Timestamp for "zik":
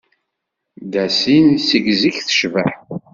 1.99-2.17